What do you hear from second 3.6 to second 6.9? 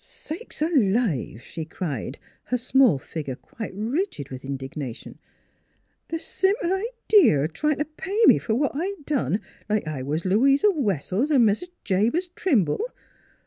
rigid with indignation." Th' simple